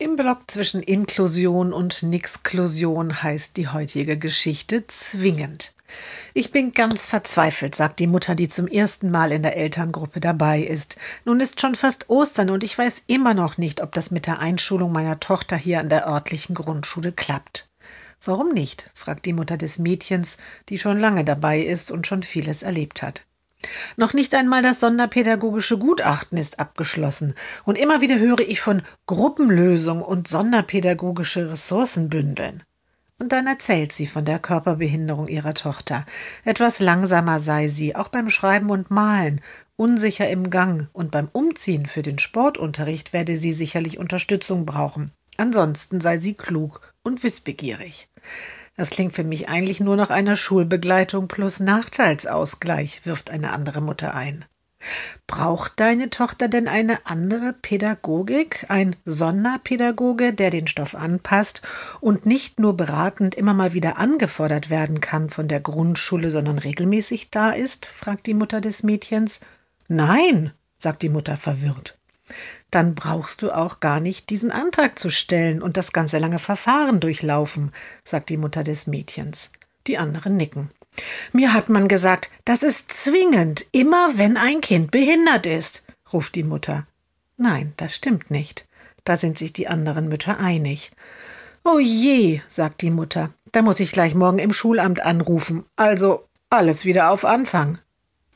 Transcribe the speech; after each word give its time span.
Im 0.00 0.14
Block 0.14 0.42
zwischen 0.46 0.80
Inklusion 0.80 1.72
und 1.72 2.04
Nixklusion 2.04 3.20
heißt 3.20 3.56
die 3.56 3.66
heutige 3.66 4.16
Geschichte 4.16 4.86
zwingend. 4.86 5.72
Ich 6.34 6.52
bin 6.52 6.70
ganz 6.70 7.06
verzweifelt, 7.06 7.74
sagt 7.74 7.98
die 7.98 8.06
Mutter, 8.06 8.36
die 8.36 8.46
zum 8.46 8.68
ersten 8.68 9.10
Mal 9.10 9.32
in 9.32 9.42
der 9.42 9.56
Elterngruppe 9.56 10.20
dabei 10.20 10.60
ist. 10.60 10.98
Nun 11.24 11.40
ist 11.40 11.60
schon 11.60 11.74
fast 11.74 12.08
Ostern 12.10 12.50
und 12.50 12.62
ich 12.62 12.78
weiß 12.78 13.02
immer 13.08 13.34
noch 13.34 13.58
nicht, 13.58 13.80
ob 13.80 13.90
das 13.90 14.12
mit 14.12 14.28
der 14.28 14.38
Einschulung 14.38 14.92
meiner 14.92 15.18
Tochter 15.18 15.56
hier 15.56 15.80
an 15.80 15.88
der 15.88 16.06
örtlichen 16.06 16.54
Grundschule 16.54 17.10
klappt. 17.10 17.68
Warum 18.24 18.50
nicht? 18.50 18.92
fragt 18.94 19.26
die 19.26 19.32
Mutter 19.32 19.56
des 19.56 19.80
Mädchens, 19.80 20.36
die 20.68 20.78
schon 20.78 21.00
lange 21.00 21.24
dabei 21.24 21.60
ist 21.60 21.90
und 21.90 22.06
schon 22.06 22.22
vieles 22.22 22.62
erlebt 22.62 23.02
hat. 23.02 23.24
Noch 23.96 24.14
nicht 24.14 24.34
einmal 24.34 24.62
das 24.62 24.80
sonderpädagogische 24.80 25.78
Gutachten 25.78 26.38
ist 26.38 26.58
abgeschlossen, 26.58 27.34
und 27.64 27.78
immer 27.78 28.00
wieder 28.00 28.18
höre 28.18 28.40
ich 28.40 28.60
von 28.60 28.82
Gruppenlösung 29.06 30.02
und 30.02 30.28
sonderpädagogische 30.28 31.50
Ressourcenbündeln. 31.50 32.62
Und 33.20 33.32
dann 33.32 33.48
erzählt 33.48 33.92
sie 33.92 34.06
von 34.06 34.24
der 34.24 34.38
Körperbehinderung 34.38 35.26
ihrer 35.26 35.54
Tochter. 35.54 36.06
Etwas 36.44 36.78
langsamer 36.78 37.40
sei 37.40 37.66
sie, 37.66 37.96
auch 37.96 38.08
beim 38.08 38.30
Schreiben 38.30 38.70
und 38.70 38.92
Malen, 38.92 39.40
unsicher 39.76 40.28
im 40.28 40.50
Gang, 40.50 40.88
und 40.92 41.10
beim 41.10 41.28
Umziehen 41.32 41.86
für 41.86 42.02
den 42.02 42.20
Sportunterricht 42.20 43.12
werde 43.12 43.36
sie 43.36 43.52
sicherlich 43.52 43.98
Unterstützung 43.98 44.66
brauchen. 44.66 45.10
Ansonsten 45.36 46.00
sei 46.00 46.18
sie 46.18 46.34
klug 46.34 46.92
und 47.02 47.22
wissbegierig. 47.22 48.08
Das 48.78 48.90
klingt 48.90 49.12
für 49.12 49.24
mich 49.24 49.48
eigentlich 49.48 49.80
nur 49.80 49.96
nach 49.96 50.10
einer 50.10 50.36
Schulbegleitung 50.36 51.26
plus 51.26 51.58
Nachteilsausgleich, 51.58 53.04
wirft 53.06 53.28
eine 53.28 53.52
andere 53.52 53.80
Mutter 53.80 54.14
ein. 54.14 54.44
Braucht 55.26 55.72
deine 55.80 56.10
Tochter 56.10 56.46
denn 56.46 56.68
eine 56.68 57.04
andere 57.04 57.52
Pädagogik, 57.52 58.66
ein 58.68 58.94
Sonderpädagoge, 59.04 60.32
der 60.32 60.50
den 60.50 60.68
Stoff 60.68 60.94
anpasst 60.94 61.60
und 61.98 62.24
nicht 62.24 62.60
nur 62.60 62.76
beratend 62.76 63.34
immer 63.34 63.52
mal 63.52 63.74
wieder 63.74 63.98
angefordert 63.98 64.70
werden 64.70 65.00
kann 65.00 65.28
von 65.28 65.48
der 65.48 65.58
Grundschule, 65.58 66.30
sondern 66.30 66.60
regelmäßig 66.60 67.32
da 67.32 67.50
ist? 67.50 67.86
fragt 67.86 68.28
die 68.28 68.34
Mutter 68.34 68.60
des 68.60 68.84
Mädchens. 68.84 69.40
Nein, 69.88 70.52
sagt 70.78 71.02
die 71.02 71.08
Mutter 71.08 71.36
verwirrt 71.36 71.97
dann 72.70 72.94
brauchst 72.94 73.42
du 73.42 73.50
auch 73.50 73.80
gar 73.80 74.00
nicht 74.00 74.30
diesen 74.30 74.50
Antrag 74.50 74.98
zu 74.98 75.10
stellen 75.10 75.62
und 75.62 75.76
das 75.76 75.92
ganze 75.92 76.18
lange 76.18 76.38
Verfahren 76.38 77.00
durchlaufen, 77.00 77.72
sagt 78.04 78.28
die 78.28 78.36
Mutter 78.36 78.62
des 78.62 78.86
Mädchens. 78.86 79.50
Die 79.86 79.98
anderen 79.98 80.36
nicken. 80.36 80.68
Mir 81.32 81.54
hat 81.54 81.68
man 81.68 81.88
gesagt, 81.88 82.30
das 82.44 82.62
ist 82.62 82.90
zwingend, 82.92 83.66
immer 83.72 84.18
wenn 84.18 84.36
ein 84.36 84.60
Kind 84.60 84.90
behindert 84.90 85.46
ist, 85.46 85.84
ruft 86.12 86.34
die 86.34 86.42
Mutter. 86.42 86.86
Nein, 87.36 87.72
das 87.76 87.94
stimmt 87.94 88.30
nicht. 88.30 88.66
Da 89.04 89.16
sind 89.16 89.38
sich 89.38 89.52
die 89.52 89.68
anderen 89.68 90.08
Mütter 90.08 90.38
einig. 90.38 90.90
Oh 91.64 91.78
je, 91.78 92.40
sagt 92.48 92.82
die 92.82 92.90
Mutter, 92.90 93.30
da 93.52 93.62
muss 93.62 93.80
ich 93.80 93.92
gleich 93.92 94.14
morgen 94.14 94.38
im 94.38 94.52
Schulamt 94.52 95.00
anrufen. 95.00 95.64
Also 95.76 96.26
alles 96.50 96.84
wieder 96.84 97.10
auf 97.10 97.24
Anfang. 97.24 97.78